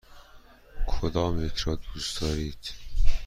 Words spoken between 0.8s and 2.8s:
کدامیک را دوست دارید؟